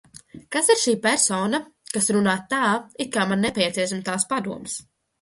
[0.53, 1.59] Kas ir šī persona,
[1.93, 2.65] kas runā tā,
[3.07, 4.85] it kā man nepieciešams tās padoms?